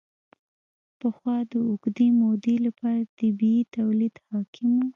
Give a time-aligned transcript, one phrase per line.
[0.99, 4.87] پخوا د اوږدې مودې لپاره طبیعي تولید حاکم و.